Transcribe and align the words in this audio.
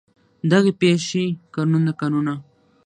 دغې 0.51 0.71
پېښې 0.81 1.25
کلونه 1.53 1.91
کلونه 2.01 2.33